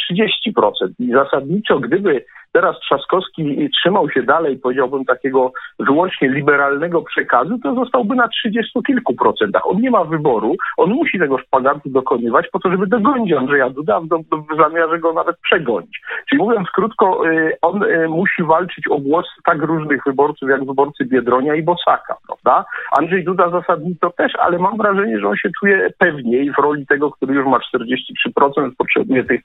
30%. 0.50 0.72
I 1.00 1.12
zasadniczo, 1.12 1.80
gdyby 1.80 2.26
teraz 2.52 2.80
Trzaskowski 2.80 3.70
trzymał 3.80 4.10
się 4.10 4.24
dalej, 4.24 4.58
powiedziałbym, 4.58 5.06
takiego 5.06 5.52
wyłącznie 5.80 6.30
liberalnego 6.30 7.02
przekazu, 7.02 7.60
to 7.64 7.76
zostałby 7.76 8.16
na 8.16 8.28
30 8.28 8.80
kilku 8.88 9.14
procentach. 9.14 9.68
On 9.68 9.82
nie 9.82 9.92
ma 9.92 10.04
wyboru, 10.04 10.56
on 10.78 10.90
musi 10.90 11.20
tego 11.20 11.38
szpagatu 11.38 11.90
dokonywać 11.90 12.46
po 12.52 12.60
to, 12.60 12.72
żeby 12.72 12.88
dogonić 12.88 13.34
Andrzeja 13.34 13.70
Duda, 13.70 14.00
w 14.00 14.58
zamiarze 14.58 15.00
go 15.00 15.14
nawet 15.14 15.36
przegonić. 15.40 16.02
Czyli 16.30 16.42
mówiąc 16.42 16.68
krótko, 16.72 17.30
y, 17.30 17.58
on 17.62 17.84
y, 17.84 18.08
musi 18.08 18.44
walczyć 18.44 18.88
o 18.88 18.98
głos 18.98 19.26
tak 19.46 19.62
różnych 19.62 20.02
wyborców, 20.06 20.50
jak 20.50 20.66
wyborcy 20.66 21.06
Biedronia 21.06 21.56
i 21.56 21.64
Bosaka, 21.64 22.18
prawda? 22.28 22.66
Andrzej 22.98 23.24
Duda 23.24 23.50
zasadniczo 23.50 24.10
też, 24.10 24.32
ale 24.40 24.60
mam 24.60 24.78
wrażenie, 24.78 25.20
że 25.20 25.28
on 25.28 25.36
się 25.36 25.50
czuje 25.60 25.90
pewniej 25.98 26.52
w 26.52 26.58
roli 26.58 26.86
tego, 26.88 27.12
który 27.12 27.34
już 27.34 27.46
ma 27.46 27.60
43%, 27.60 28.72
potrzebuje 28.78 29.24
tych 29.24 29.42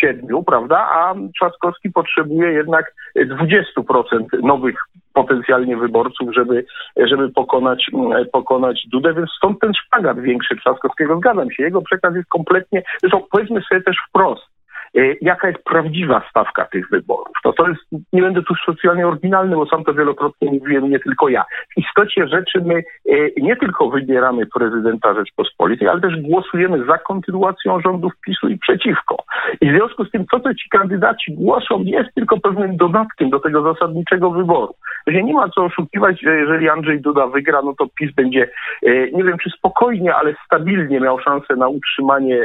7, 0.00 0.24
y, 0.24 0.44
prawda? 0.46 0.88
A 0.90 1.14
Trzaskowski 1.34 1.90
potrzebuje 1.90 2.35
potrzebuje 2.36 2.52
jednak 2.52 2.94
20% 3.16 4.42
nowych 4.42 4.76
potencjalnie 5.12 5.76
wyborców, 5.76 6.34
żeby, 6.34 6.64
żeby 6.96 7.28
pokonać, 7.28 7.90
pokonać 8.32 8.86
Dudę, 8.92 9.14
więc 9.14 9.30
stąd 9.36 9.60
ten 9.60 9.72
szpagat 9.74 10.20
większy 10.20 10.56
Trzaskowskiego. 10.56 11.16
Zgadzam 11.16 11.50
się, 11.50 11.62
jego 11.62 11.82
przekaz 11.82 12.14
jest 12.14 12.28
kompletnie, 12.28 12.82
zresztą 13.00 13.22
powiedzmy 13.30 13.60
sobie 13.68 13.82
też 13.82 13.96
wprost, 14.08 14.55
jaka 15.20 15.48
jest 15.48 15.64
prawdziwa 15.64 16.22
stawka 16.30 16.64
tych 16.64 16.90
wyborów. 16.90 17.36
To, 17.42 17.52
to 17.52 17.68
jest, 17.68 17.80
nie 18.12 18.22
będę 18.22 18.42
tu 18.42 18.54
specjalnie 18.54 19.06
oryginalny, 19.06 19.56
bo 19.56 19.66
sam 19.66 19.84
to 19.84 19.94
wielokrotnie 19.94 20.50
mówiłem, 20.50 20.90
nie 20.90 21.00
tylko 21.00 21.28
ja. 21.28 21.44
W 21.74 21.80
istocie 21.80 22.28
rzeczy 22.28 22.60
my 22.64 22.74
e, 22.74 22.82
nie 23.36 23.56
tylko 23.56 23.90
wybieramy 23.90 24.46
prezydenta 24.46 25.14
Rzeczpospolitej, 25.14 25.88
ale 25.88 26.00
też 26.00 26.20
głosujemy 26.20 26.84
za 26.84 26.98
kontynuacją 26.98 27.80
rządów 27.80 28.12
PiSu 28.26 28.48
i 28.48 28.58
przeciwko. 28.58 29.16
I 29.60 29.70
w 29.70 29.74
związku 29.76 30.04
z 30.04 30.10
tym, 30.10 30.24
co 30.30 30.40
to 30.40 30.54
ci 30.54 30.68
kandydaci 30.68 31.34
głoszą, 31.34 31.82
jest 31.82 32.14
tylko 32.14 32.40
pewnym 32.40 32.76
dodatkiem 32.76 33.30
do 33.30 33.40
tego 33.40 33.62
zasadniczego 33.74 34.30
wyboru. 34.30 34.74
Że 35.06 35.22
nie 35.22 35.34
ma 35.34 35.48
co 35.48 35.64
oszukiwać, 35.64 36.20
że 36.22 36.36
jeżeli 36.36 36.68
Andrzej 36.68 37.00
Duda 37.00 37.26
wygra, 37.26 37.62
no 37.62 37.74
to 37.78 37.86
PiS 37.98 38.14
będzie, 38.14 38.48
e, 38.82 39.10
nie 39.10 39.24
wiem 39.24 39.38
czy 39.38 39.50
spokojnie, 39.50 40.14
ale 40.14 40.34
stabilnie 40.44 41.00
miał 41.00 41.20
szansę 41.20 41.56
na 41.56 41.68
utrzymanie 41.68 42.38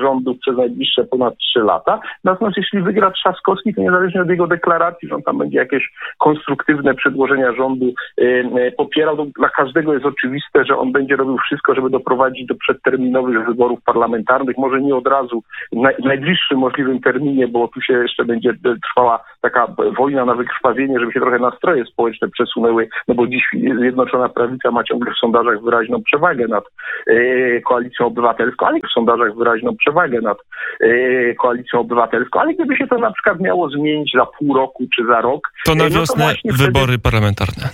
rządów 0.00 0.38
przez 0.38 0.56
najbliższe 0.56 1.04
ponad 1.04 1.36
trzy 1.36 1.60
lata 1.60 1.83
lata. 1.86 2.06
Natomiast 2.24 2.56
jeśli 2.56 2.82
wygra 2.82 3.10
Trzaskowski, 3.10 3.74
to 3.74 3.80
niezależnie 3.80 4.22
od 4.22 4.30
jego 4.30 4.46
deklaracji, 4.46 5.08
że 5.08 5.14
on 5.14 5.22
tam 5.22 5.38
będzie 5.38 5.58
jakieś 5.58 5.92
konstruktywne 6.18 6.94
przedłożenia 6.94 7.52
rządu 7.52 7.92
yy, 8.18 8.72
popierał, 8.76 9.16
to 9.16 9.26
dla 9.38 9.48
każdego 9.48 9.94
jest 9.94 10.06
oczywiste, 10.06 10.64
że 10.64 10.78
on 10.78 10.92
będzie 10.92 11.16
robił 11.16 11.38
wszystko, 11.38 11.74
żeby 11.74 11.90
doprowadzić 11.90 12.46
do 12.46 12.54
przedterminowych 12.54 13.46
wyborów 13.46 13.82
parlamentarnych, 13.84 14.58
może 14.58 14.80
nie 14.80 14.96
od 14.96 15.06
razu, 15.06 15.42
w 15.72 16.04
najbliższym 16.04 16.58
możliwym 16.58 17.00
terminie, 17.00 17.48
bo 17.48 17.68
tu 17.68 17.80
się 17.80 17.92
jeszcze 17.92 18.24
będzie 18.24 18.52
trwała 18.90 19.24
taka 19.42 19.66
wojna 19.96 20.24
na 20.24 20.34
wykrwawienie, 20.34 21.00
żeby 21.00 21.12
się 21.12 21.20
trochę 21.20 21.38
nastroje 21.38 21.84
społeczne 21.84 22.28
przesunęły, 22.28 22.88
no 23.08 23.14
bo 23.14 23.26
dziś 23.26 23.44
Zjednoczona 23.78 24.28
Prawica 24.28 24.70
ma 24.70 24.84
ciągle 24.84 25.12
w 25.12 25.18
sondażach 25.18 25.62
wyraźną 25.62 26.02
przewagę 26.02 26.48
nad 26.48 26.64
yy, 27.06 27.62
Koalicją 27.66 28.06
Obywatelską, 28.06 28.66
ale 28.66 28.78
w 28.78 28.92
sondażach 28.94 29.34
wyraźną 29.34 29.76
przewagę 29.76 30.20
nad 30.20 30.38
yy, 30.80 31.34
Koalicją 31.38 31.63
koalicją 31.64 31.80
obywatelską, 31.80 32.40
ale 32.40 32.54
gdyby 32.54 32.76
się 32.76 32.86
to 32.86 32.98
na 32.98 33.12
przykład 33.12 33.40
miało 33.40 33.70
zmienić 33.70 34.12
za 34.14 34.26
pół 34.26 34.54
roku 34.54 34.84
czy 34.96 35.06
za 35.06 35.20
rok. 35.20 35.52
To 35.64 35.74
na 35.74 35.90
wiosnę 35.90 36.34
no 36.44 36.52
to 36.52 36.64
wybory 36.64 36.86
wtedy... 36.86 36.98
parlamentarne. 36.98 37.68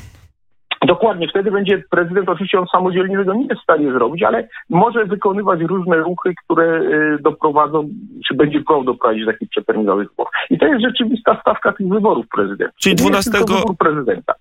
Dokładnie, 0.87 1.29
wtedy 1.29 1.51
będzie 1.51 1.83
prezydent, 1.91 2.29
oczywiście 2.29 2.61
on 2.61 2.67
samodzielnie 2.73 3.19
tego 3.19 3.35
nie 3.35 3.47
jest 3.47 3.61
w 3.61 3.63
stanie 3.63 3.93
zrobić, 3.93 4.23
ale 4.23 4.49
może 4.71 5.05
wykonywać 5.05 5.61
różne 5.61 5.97
ruchy, 5.97 6.33
które 6.45 6.81
y, 6.81 7.23
doprowadzą, 7.23 7.89
czy 8.29 8.35
będzie 8.35 8.61
próbował 8.61 8.85
doprowadzić 8.85 9.25
do 9.25 9.33
takich 9.33 9.49
przeterminowych 9.49 10.09
wyborów. 10.11 10.33
I 10.51 10.59
to 10.59 10.67
jest 10.67 10.83
rzeczywista 10.83 11.41
stawka 11.41 11.73
tych 11.73 11.89
wyborów 11.89 12.27
prezydenta. 12.29 12.73
Czyli 12.81 12.95
12 12.95 13.31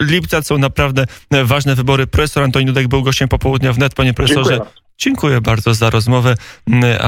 lipca 0.01 0.41
są 0.41 0.57
naprawdę 0.57 1.03
ważne 1.45 1.75
wybory. 1.75 2.07
Profesor 2.07 2.43
Antoni 2.43 2.65
Dudek 2.65 2.87
był 2.87 3.03
gościem 3.03 3.27
popołudnia 3.27 3.73
wnet. 3.73 3.95
Panie 3.95 4.13
profesorze, 4.13 4.49
dziękuję, 4.49 4.71
dziękuję 4.97 5.41
bardzo 5.41 5.73
za 5.73 5.89
rozmowę. 5.89 6.35